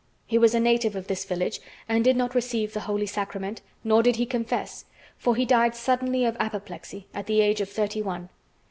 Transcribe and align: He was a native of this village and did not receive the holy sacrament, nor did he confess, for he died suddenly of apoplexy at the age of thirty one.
He 0.25 0.39
was 0.39 0.55
a 0.55 0.59
native 0.59 0.95
of 0.95 1.05
this 1.05 1.25
village 1.25 1.59
and 1.87 2.03
did 2.03 2.15
not 2.17 2.33
receive 2.33 2.73
the 2.73 2.79
holy 2.79 3.05
sacrament, 3.05 3.61
nor 3.83 4.01
did 4.01 4.15
he 4.15 4.25
confess, 4.25 4.85
for 5.15 5.35
he 5.35 5.45
died 5.45 5.75
suddenly 5.75 6.25
of 6.25 6.35
apoplexy 6.39 7.05
at 7.13 7.27
the 7.27 7.39
age 7.39 7.61
of 7.61 7.69
thirty 7.69 8.01
one. 8.01 8.29